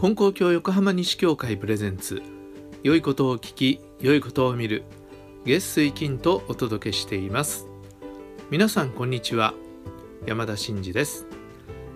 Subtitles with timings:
[0.00, 2.22] 金光教横浜西教会プレゼンツ。
[2.84, 4.84] 良いことを聞き良いことを見る。
[5.44, 7.66] 月水金とお届けしています。
[8.48, 9.54] 皆さんこんにちは。
[10.24, 11.26] 山田真嗣です。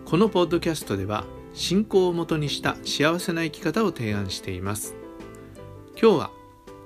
[0.04, 4.96] このポッドキャストでは信仰をもとにした幸せな生き方を提案しています。
[5.93, 6.30] 今日は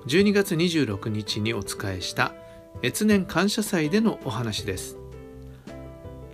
[0.05, 2.35] 12月26日にお伝えした
[2.83, 4.99] 越年感謝祭でのお話です。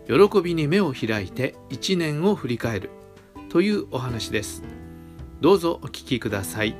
[0.07, 2.89] 喜びに目を開いて1年を振り返る。
[3.53, 4.63] というお話です。
[5.39, 6.75] どうぞお聞きください。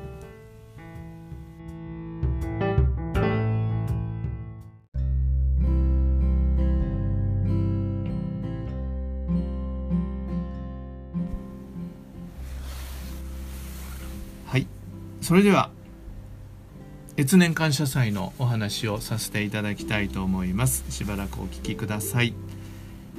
[14.48, 14.66] はい。
[15.22, 15.70] それでは
[17.20, 20.84] 越年感謝祭のお話をさせていただきたいと思います。
[20.90, 22.34] しばらくお聞きください、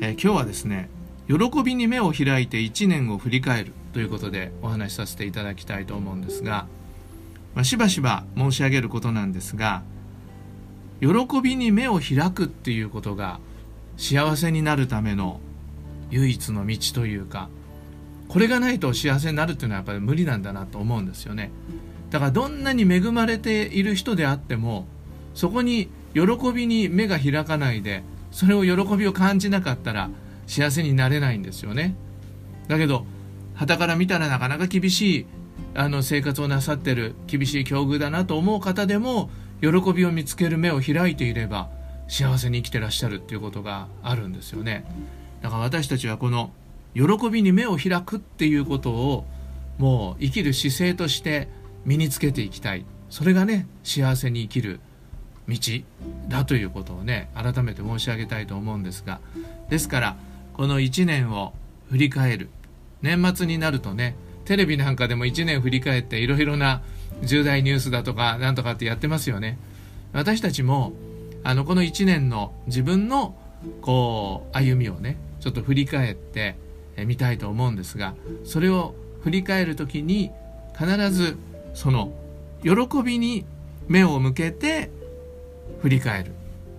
[0.01, 0.89] えー、今日はですね
[1.27, 6.67] 喜びに目を開いて1年を振り返るということでお話しさせていただきたいと思うんですが、
[7.55, 9.83] まあ、しばしば申し上げることなんですが
[11.01, 11.09] 喜
[11.43, 13.41] びに目を開くっていうことが
[13.97, 15.41] 幸せになるための
[16.11, 17.49] 唯一の道というか
[18.29, 21.51] これがないと幸せになるっていうのはやっぱり無理なんだなと思うんですよね。
[22.11, 24.87] だからどんなに恵まれている人であっても
[25.35, 26.23] そこに喜
[26.53, 30.11] びに目が開かないでそれを喜びを感じなかったら
[30.47, 31.95] 幸せになれないんですよね。
[32.69, 33.07] だけど
[33.55, 35.27] 傍から見たらなかなか厳しい
[35.75, 41.71] あの生活をなさってる厳しい境遇だなと思う方でも喜びを見つける目を開いていれば
[42.09, 44.85] 幸せに生きてらっしゃるっていうことがあるんですよね。
[45.43, 46.53] だから私たちはこの
[46.95, 49.25] 喜びに目を開くっていうことを
[49.79, 51.49] もう生きる姿勢として
[51.85, 52.85] 身につけていきたい。
[53.11, 54.81] それがね幸せに生きる
[55.49, 55.57] 道
[56.29, 59.21] だということをね改めて申し上げたいと思うんですが。
[59.69, 60.17] ですから
[60.55, 61.53] この1年を
[61.91, 62.49] 振り返る。
[63.03, 64.17] 年末になるとね
[64.47, 66.83] テレビなんかでも1年振り返っていろいろな
[67.23, 69.59] 重大ニュースだとかなんとかってやってますよね。
[70.13, 70.93] 私たちも
[71.43, 73.37] あのこの1年の自分の
[73.83, 76.57] こう歩みをねちょっと振り返って
[77.05, 78.15] みたいと思うんですが
[78.45, 80.31] それを振り返る時に
[80.79, 81.37] 必ず
[81.75, 82.13] その
[82.63, 83.45] 喜びに
[83.89, 84.91] 目を向けて
[85.83, 86.33] 振り返る。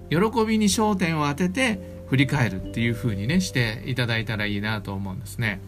[0.09, 5.60] 喜びに焦点を当てて振り返るっていう風にねしていただいたらいいなと思うんですね。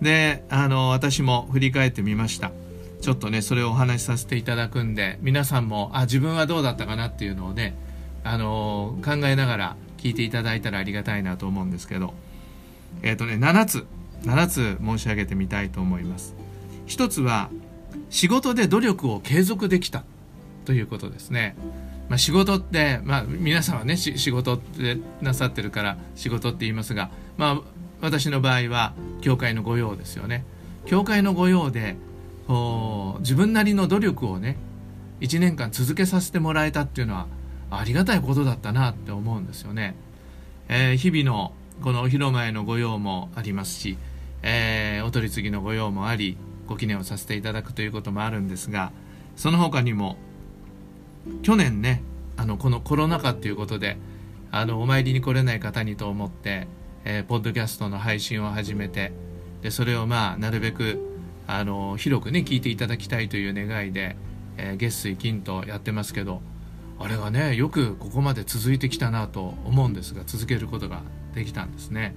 [0.00, 2.52] であの私も振り返ってみました。
[3.00, 7.76] ちょっとねそれをお話しさせていただくんで皆さんもあ自分はどうだったかなっていうのをね
[8.22, 12.14] あの考えながら聞いていただいたらありがたいなと思うんですけど。
[13.02, 13.86] えっ、ー、とね7つ
[14.22, 16.34] 7つ申し上げてみたいと思います。
[16.86, 17.50] 一つは
[18.10, 20.04] 仕事で努力を継続できた
[20.64, 21.56] ということですね。
[22.08, 27.60] まあ、仕事って、まあ、皆さんはね仕事ってなさってるから仕事って言いますが、まあ、
[28.00, 30.44] 私の場合は教会の御用ですよね。
[30.86, 31.96] 教会の御用で
[33.20, 34.56] 自分なりの努力をね
[35.20, 37.26] 1年間続けさせてもらえたっていうのは
[37.70, 39.96] ありがたいことだったなって思うんですよね、
[40.68, 43.96] えー、日々のこのお披露前の御用もありますし、
[44.42, 48.92] えー、お取り次ぎの御用もありご記念をさせていただくということもあるんですが
[49.36, 50.16] その他にも
[51.42, 52.02] 去年ね
[52.36, 53.96] あのこのコロナ禍っていうことで
[54.50, 56.68] あのお参りに来れない方にと思って、
[57.04, 59.12] えー、ポッドキャストの配信を始めて
[59.62, 61.00] でそれをまあなるべく
[61.46, 64.16] あの広くね聞いていただきたいという願いで、
[64.56, 66.40] えー、月水金とやってますけど
[66.98, 71.02] あれがねよくここまで続いてきたなと思うんですが続けることが
[71.34, 72.14] できたんですね。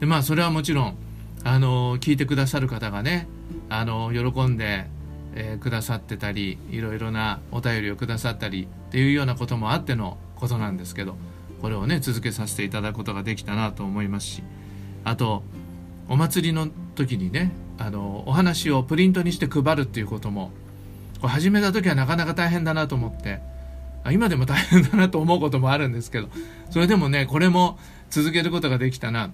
[0.00, 0.96] でまあそれはもちろん
[1.44, 3.28] あの聞いてくださる方がね
[3.68, 4.86] あの喜んで
[5.34, 11.16] えー、くださってたりいろいろなお便りをくださったりっていうようなこともあってのことなんですけど
[11.60, 14.42] これをね続けさせていただくことができたなと思いますし
[15.04, 15.42] あと
[16.08, 20.50] お祭りの時にねあのお話をプリントにして配るっていうことも
[21.20, 23.40] これ始めた時はなかなか大変だなと思って
[24.10, 26.28] 今でも大変だなと思うこともあるんですけど
[26.70, 29.30] それでもねこれも続けることができたな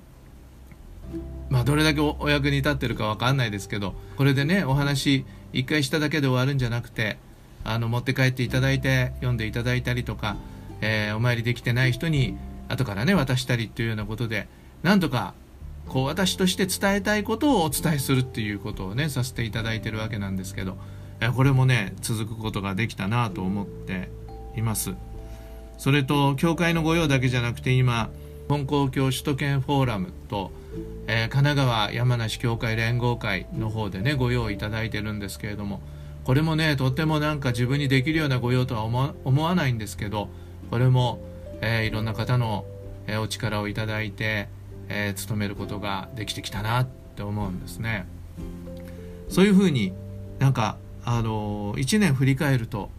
[1.50, 7.18] まあどれだけお役に立ってるか分かんないですけどこれでねお話一回しただけで終わるんじゃなくて
[7.64, 10.36] あの持って帰っていただいて読んでいただいたりとか、
[10.80, 12.36] えー、お参りできてない人に
[12.68, 14.48] 後からね渡したりっていうようなことで
[14.82, 15.34] なんとか
[15.88, 20.76] こう私として伝えたいことをお伝えするっていうことをねさせていただいてるわけなんですけど
[21.34, 24.10] これもね続くことができたなと思って
[24.56, 24.94] います。
[25.78, 28.10] それと教会の御用だけじゃなくて今
[28.48, 30.50] 本公共首都圏フォーラムと
[31.06, 35.80] えー、神奈川山梨協会連合会の方でねご用意いただいてるんですけれども
[36.24, 40.28] これもねとってもなんか自分にできるようなご用とは思わないんですけど
[40.70, 41.20] これも、
[41.60, 42.64] えー、いろんな方の、
[43.06, 44.48] えー、お力をいただいて、
[44.88, 48.06] えー、務めることができてきたなって思うんですね。
[49.28, 49.92] そういうふうに
[50.38, 52.90] なんかあの1年振り返ると、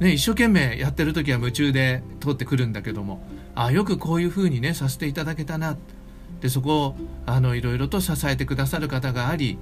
[0.00, 3.22] ね、一生懸命やってる時は夢中で通ってくるんだけども
[3.54, 5.93] あよくこういうふうにねさせていただけたなって
[6.44, 9.56] でそこをあのいろいろと支えてくださる方があり、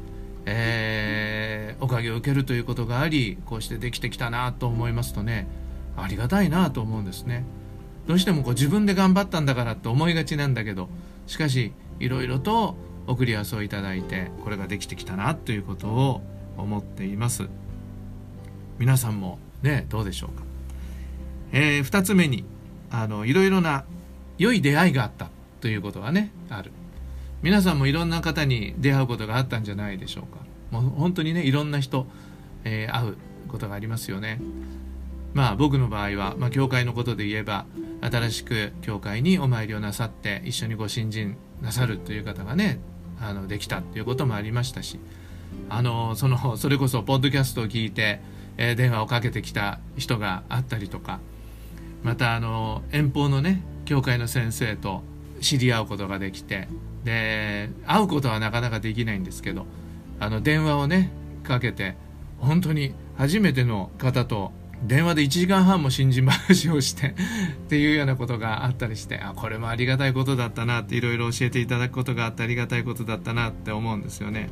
[0.46, 5.46] えー、おかげを受けるということがありこうしてできてきたなと思いますとね
[5.96, 7.44] ありがたいなと思うんですね。
[8.08, 10.88] どうしてもこう自分で頑張ったんだからって思いがちなんだけど
[11.28, 11.70] しかし
[12.00, 12.74] いろいろと
[13.06, 16.20] 送り合わせをいただいてこれができてきたなということを
[16.58, 17.48] 思っています。
[18.80, 20.42] 皆さんもねどうでしょうか、
[21.52, 22.44] えー、2つ目に
[22.90, 23.84] あのいろいろな
[24.36, 25.28] 良い出会いがあった。
[25.62, 26.72] ということがねある。
[27.40, 30.42] 皆さんもいろんな方に出会うことがあったんじゃないでしょうか。
[30.70, 32.06] もう本当にねいろんな人、
[32.64, 33.16] えー、会う
[33.48, 34.40] ことがありますよね。
[35.34, 37.64] まあ僕の場合は、まあ、教会のことで言えば
[38.00, 42.80] 新しく教会にお参りをなさって一緒にご信心なさるという方がね
[43.20, 44.98] あのできたっていうこともありましたし
[45.68, 48.20] あのそのそれこそポッドキャストを聞いて、
[48.56, 51.20] えー、電話をかけてきた人があったりとか
[52.02, 55.02] またあの遠方のね教会の先生と
[55.42, 56.68] 知り合うことができて
[57.04, 59.66] で会うことはなかなかできないんですけど
[60.20, 61.10] あの電話をね
[61.44, 61.96] かけて
[62.38, 64.52] 本当に初めての方と
[64.84, 67.08] 電話で1時間半も新人話をして
[67.64, 74.48] っていうようなことがあったりしてあこれもありがたいことだったなっていろいろ教えていただくことがあってありがたいことだったなって思うんですよね。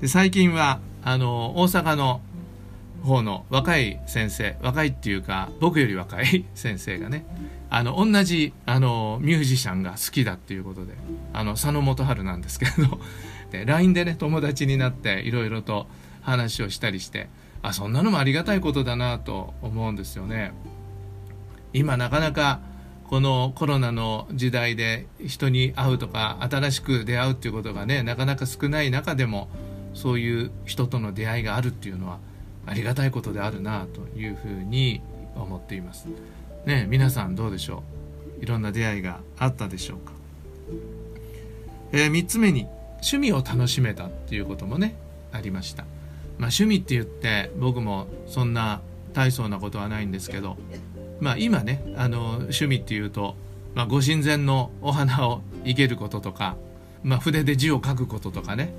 [0.00, 2.20] で最近はあの大阪の
[3.06, 7.24] 方の若い先生若いっていうか僕より若い先生がね
[7.70, 10.92] あの同じあのミュージシャンが好きだっていうことで
[11.32, 13.00] あの佐野元春なんですけど
[13.50, 15.86] で LINE でね友達になっていろいろと
[16.20, 17.28] 話をしたりして
[17.62, 20.52] あそんなのもありがたいことだなと思うんですよね。
[21.72, 22.60] 今なかなか
[23.08, 29.48] このコロナの時代で人に会うとか新しく出会うっていうことがねなかなか少ない中でも
[29.94, 32.18] そういう人との出会いがあるっていうのは
[32.66, 35.00] ありがたいことであるなというふうに
[35.34, 36.06] 思っています。
[36.64, 37.82] ね皆さんどうでしょ
[38.40, 38.42] う？
[38.42, 40.12] いろんな出会いがあったでしょうか？
[41.92, 44.96] えー、3つ目に趣味を楽しめたっていうこともね
[45.32, 45.84] ありました。
[46.38, 48.82] まあ、趣味って言って僕もそんな
[49.14, 50.58] 大層なことはないんですけど、
[51.20, 53.36] まあ、今ねあの趣味っていうと、
[53.74, 56.56] まあ、ご神前のお花を生けることとか、
[57.02, 58.74] まあ、筆で字を書くこととかね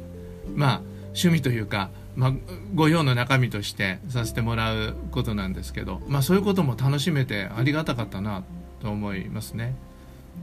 [0.55, 2.33] まあ趣味というか、まあ、
[2.73, 8.43] ご用の中身としてさせてもらうことなんですけど、まあ、そういうことも楽しめてありがたかったな
[8.81, 9.75] と思いますね。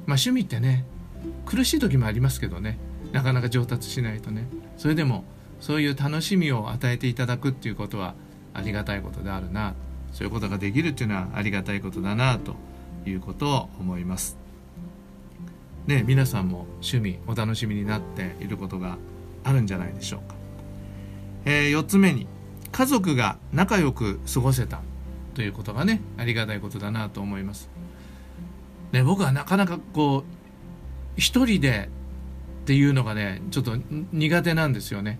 [0.06, 0.84] まあ、趣味ってね
[1.44, 2.78] 苦しい時もありますけどね
[3.12, 5.24] なかなか上達しないとねそれでも
[5.60, 8.14] そういう楽しみを与えていただくっていうことは
[8.52, 9.74] ありがたいことであるな
[10.12, 12.54] そういうことができるっていうのはありがたいことだなと
[13.04, 14.38] いうことを思います。
[15.86, 18.96] ね皆さんも趣味お楽しみになっていることが
[19.42, 20.33] あるんじゃないでしょうか。
[21.44, 22.26] えー、4つ目に
[22.72, 24.80] 家族が仲良く過ごせた
[25.34, 27.70] ということがねありがたいことだなと思います。
[28.92, 30.22] ね、僕はなかなかこう
[31.16, 31.88] 一人で
[32.62, 33.76] っていうのがねちょっと
[34.12, 35.18] 苦手なんですよね。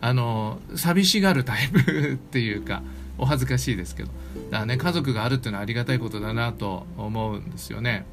[0.00, 2.82] あの寂しがるタイプ っていうか
[3.18, 4.10] お恥ずかしいですけど
[4.50, 8.06] だからね家族があるっていうのはありがたいことだなと思うんですよね。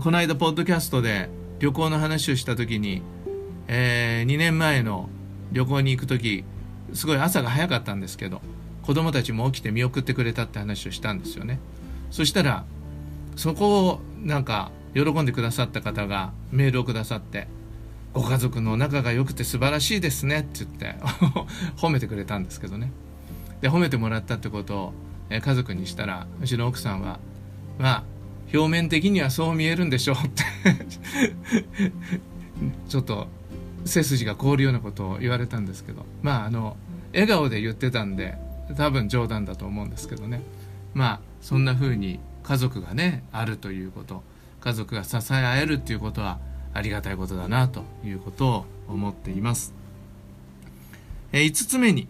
[0.00, 1.28] この間ポッドキャストで
[1.60, 3.02] 旅行の話をした時に、
[3.68, 5.08] えー、2年前の
[5.52, 6.44] 旅行に行く時
[6.94, 8.40] すごい朝が早かったんですけど
[8.82, 11.58] 子供たちも起きて見送ってくれたって話をしたんですよね。
[12.10, 12.64] そしたら
[13.34, 17.48] そこをなんか喜んでくださった方がメールをくださって
[18.14, 20.96] 「ご家族の仲が良くて素晴らしいですね」って言って
[21.76, 22.92] 褒めてくれたんですけどね。
[23.60, 24.92] で褒めてもらったってことを、
[25.30, 27.18] 家族にしたらうちの奥さんは
[27.78, 28.04] 「まあ
[28.54, 30.44] 表面的にはそう見えるんでしょう」って。
[32.88, 33.28] ちょっと
[33.86, 36.76] 背筋が凍るようなことを言われたんですけどまああの
[37.12, 38.36] 笑顔で言ってたんで
[38.76, 40.42] 多分冗談だと思うんですけどね
[40.94, 44.22] まあそんな風に家族がねあるということ
[44.60, 46.38] 家族が支え合えるっていうことは
[46.74, 49.72] ありがたいことだなということを思っています。
[51.32, 52.08] え5つ目に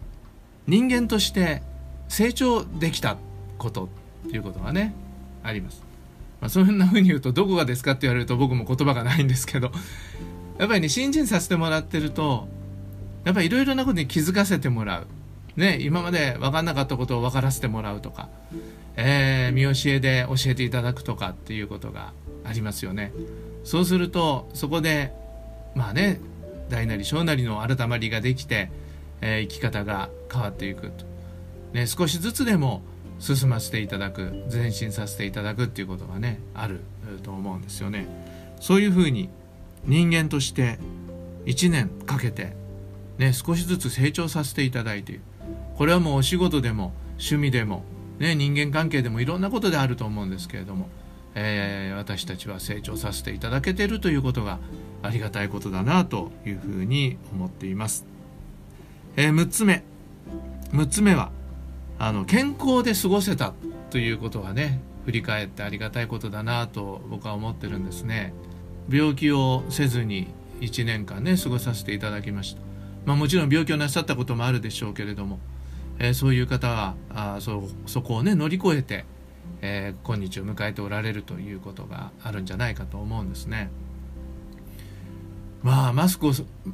[0.67, 1.61] 人間として
[2.07, 3.17] 成長できた
[3.57, 3.89] こと
[4.27, 4.93] っていうことがね
[5.43, 5.83] あります。
[6.41, 9.71] まあ、そんな風に言うとどこがですかって言われると僕も言葉がないんですけど
[10.59, 12.47] やっぱりね新人させてもらってると
[13.25, 15.07] やっぱりいろいろなことに気づかせてもらう、
[15.59, 18.29] ね、今まで分かんなかったことを分からせてもらうとか、
[18.95, 22.13] えー、見教えで教えていただくとかっていうことが
[22.45, 23.11] ありますよね。
[23.63, 25.11] そうするとそこで
[25.75, 26.21] まあね
[26.69, 28.71] 大なり小なりの改まりができて、
[29.21, 31.05] えー、生き方が変わっていくと、
[31.73, 32.81] ね、少しずつでも
[33.19, 36.79] 進ませていただく前進させていただくっていうことがねある
[37.23, 38.07] と思うんですよね。
[38.61, 39.29] そういうふうに
[39.85, 40.79] 人間として
[41.45, 42.55] 1年かけて
[43.17, 45.21] ね、少しずつ成長させていただいている
[45.75, 47.83] これはもうお仕事でも趣味でも、
[48.19, 50.87] ね、人間関係でもいろんなことであると思うんですけれども、
[51.35, 54.59] えー、私たちは成長させていただけているということが
[55.01, 58.05] ありがたいことだなというふうに思っています、
[59.15, 59.83] えー、6つ目。
[60.71, 61.31] 6つ目は
[61.97, 63.53] あの健康で過ごせた
[63.89, 68.33] ということはね振り返ってありがたいことだなと僕は思ってるんですね。
[68.89, 70.27] 病気をせずに
[70.61, 72.67] 1年間ね過ごさせていただきました
[73.07, 75.39] まあ、もちろん病気をなさったこともあるでしょうけれども、
[75.97, 79.05] えー、そういう方はあそそこをね乗り越えて、
[79.61, 83.69] えー、今日を迎えておられるということがあるんじゃないかと思うんですね。
[85.63, 86.33] まあマスクを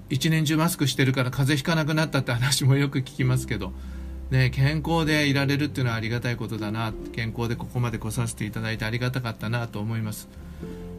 [0.10, 3.72] 一年中マスクしてるから風邪ひかなくなったって話もよく聞きますけど、
[4.32, 10.28] ね、健康でいられるっていうのはありがたいことだな健康でここまで来させていただいてありがたかったなと思います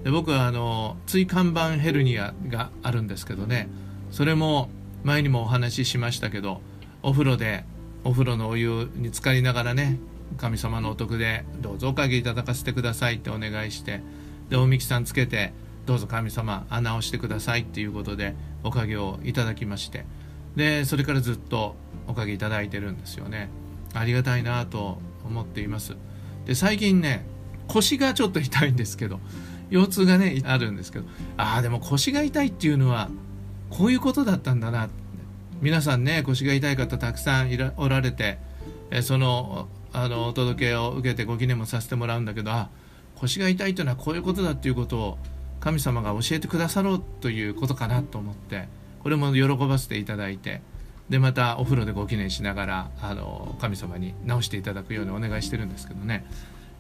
[0.04, 3.68] で僕はあの椎間板ヘルニアがあるんですけどね。
[4.10, 4.68] それも
[5.02, 6.60] 前にもお話ししましたけど
[7.02, 7.64] お風呂で
[8.04, 9.98] お風呂のお湯に浸かりながらね
[10.36, 14.02] 神様のお徳でどうぞおかげいただかせてくださいってお願いして
[14.50, 15.52] でおみきさんつけて
[15.86, 20.04] どうぞ神様穴をしてくださいっていうことでおかげをいただきまして。
[20.54, 21.74] でそれからずっと
[22.06, 23.48] おかげいただいてるんですよね。
[23.94, 25.96] ありがたいなと思っています。
[26.46, 27.26] で最近ね
[27.66, 29.18] 腰がちょっと痛いんですけど
[29.70, 31.04] 腰痛がねあるんですけど
[31.36, 33.08] ああでも腰が痛いっていうのは
[33.70, 34.88] こういうことだったんだな。
[35.60, 38.38] 皆さんね腰が痛い方たくさんいらおられて
[38.90, 42.68] えそのあのお届けを受けてご記念もさせてもらうんだけどあ
[43.16, 45.18] 腰が痛いというのはこういうことだっていうことを
[45.60, 48.68] 神様が教えてくださろうということかなと思って
[49.02, 50.60] これも喜ばせていただいて
[51.08, 56.26] でまたお風呂でご記念しながらあの神様に直していただくようにお願いしてるんですけどね。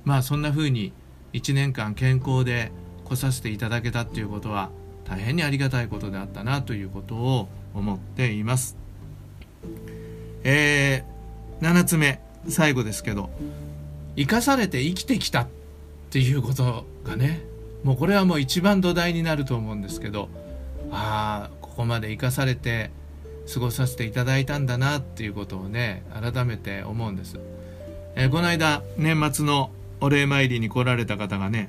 [0.04, 0.92] まあそんな風に
[1.34, 2.72] 1年間健康で
[3.04, 4.70] 来させていただけたっていうことは
[5.04, 8.76] 大変にありがたいことであったなということを思っています。
[10.44, 13.30] えー、7つ目最後ですけど
[14.16, 15.48] 生かされて生きてきたっ
[16.10, 17.42] ていうことがね
[17.82, 20.28] もうこれはもう一番土台になると思うんですけど
[20.92, 22.90] ああここまで生かされて
[23.52, 27.38] 過ごさせていただいたんだなっていうことをね改めて思うんです、
[28.14, 29.70] えー、この間年末の
[30.00, 31.68] お礼参りに来られた方がね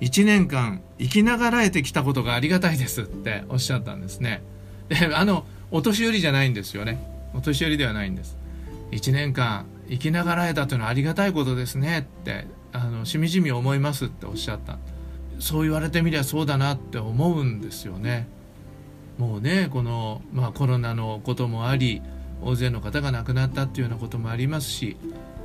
[0.00, 4.42] 1年間生きながらえてきたことがありがたいですっておっしゃったんですね。
[4.88, 6.98] であのお年寄りじゃないんですよね。
[7.34, 8.36] お年寄りではないんです。
[8.90, 14.78] 1年間生きながらえたというのはありがたいことですねってあのしみじみ思いますっておっしゃった。
[15.38, 18.26] そう言われてみりゃそうだなって思うんですよね。
[19.18, 22.02] もうねこの、まあ、コロナのこともあり
[22.42, 24.96] 大勢の方が亡くなったっていうようなこともありますし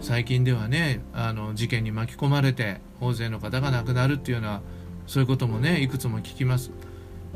[0.02, 4.62] 最近ではねあの事件に巻き込まれて大勢の方が亡くなるっていうような
[5.06, 6.72] そういうこともねいくつも聞きます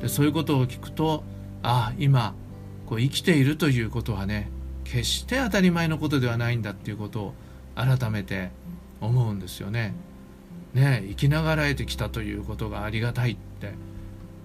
[0.02, 1.24] でそういうことを聞くと
[1.64, 2.34] ああ今
[2.88, 4.50] こう生きているということはね
[4.84, 7.34] 決して当たり前のことではないんだっていうことを
[7.76, 8.50] 改めて
[9.00, 9.94] 思うんですよね。
[10.74, 13.74] ね生きながらえてきたということがありがたいって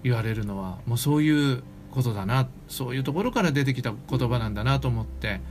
[0.03, 1.63] 言われるのはもうそういう
[1.97, 5.41] ことだなそういうところから出てきた言葉なんだなと思って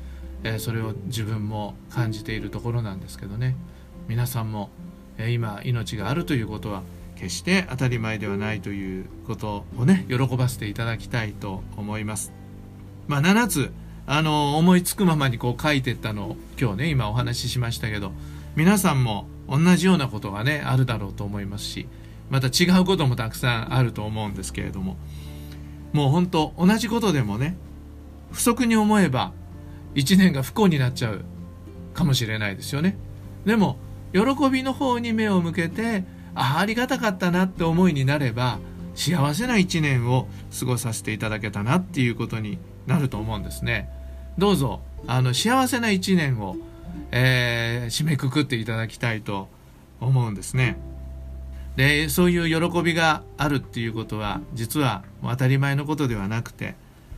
[0.45, 3.57] えそれを自分も感じているところなんですけどね
[4.07, 4.71] 皆さんも、
[5.19, 6.85] え今命があるということは
[7.17, 12.33] 決して当たり前ではないということをね喜ばせていただきたいと思います。
[13.09, 13.73] まあ、7つ
[14.07, 18.13] あの思いつくままにこう書いてったのを今日ね今お話ししましたけど
[18.55, 21.89] 皆さんも同じようなことがねあるだろうと思いますし
[22.31, 24.97] また違うこともたくさんあると思うんですけれども
[25.97, 27.57] もう本当同じことでもね
[28.31, 29.33] 不足に思えば
[29.95, 31.25] 1年が不幸になっちゃう
[31.95, 32.99] かもしれないですよね。
[33.47, 33.79] でも
[34.13, 38.59] 喜びの方に目を向けてあありがたかったなって思いになれば
[38.95, 43.89] 幸せな1年を過ごさせていただけたなっていうことになると思うんですね。
[44.37, 46.57] どうぞあの幸せな1年を、
[47.11, 49.49] えー、締めくくっていただきたいと
[50.01, 50.77] 思うんですね。
[51.77, 56.75] でそういう喜びがあるっていうことは実は当たり前のことではなくて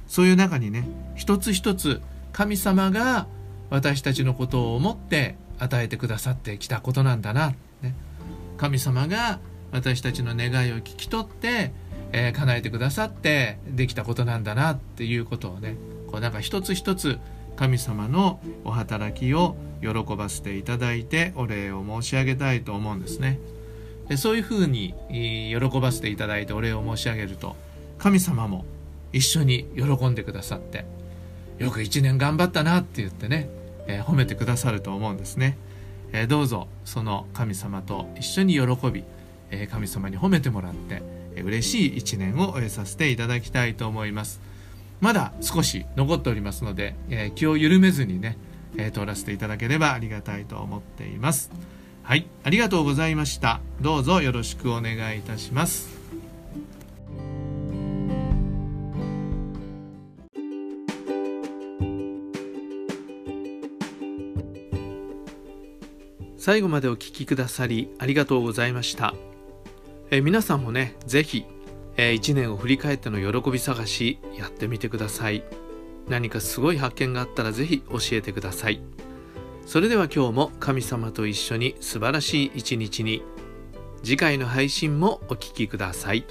[0.08, 2.00] そういう中にね一つ一つ
[2.32, 3.26] 神様が
[3.70, 7.94] 私たちのことを思って与えてくださってきたことなんだな、ね、
[8.56, 11.72] 神様が私たちの願いを聞き取って、
[12.12, 14.72] えー、叶えてくださってできたことなんだな。
[14.72, 15.76] っていうことをね
[16.10, 17.18] こうなんか一つ一つ
[17.56, 23.38] 神様のお働きを喜ばせていただいてお礼を申し上げたいと思うんですね。
[24.08, 27.56] でそういうふうに喜ばせていただいてお礼を申し上げると
[27.98, 28.64] 神様も
[29.12, 30.84] 一緒に喜んでくださって
[31.58, 33.48] よく1年頑張ったなって言ってね、
[33.86, 35.58] えー、褒めてくださると思うんですね、
[36.12, 39.04] えー、どうぞその神様と一緒に喜び、
[39.50, 41.02] えー、神様に褒めてもらって、
[41.34, 44.40] え嬉しい1年を終えさせていただきたいと思います。
[45.00, 48.36] まだ少し残っておりますので、え、気を緩めずにね、
[48.76, 51.50] え、通らせていただければありがたいと思っています。
[52.08, 55.90] はいありがとうございましたどうぞよろしくお願いいたします
[66.38, 69.12] 最後までお聞きくださりありがとうございました。
[70.10, 71.44] え皆さんもね、ぜひ、
[71.98, 75.44] え1年を振り返っての喜び探しやってみてください。
[76.08, 78.80] 何かすごい発見があったらぜひ教えてください。
[79.68, 83.22] それでは今日も神様と一緒に素晴らしい一日に
[84.02, 86.24] 次回の配信もお聴きください。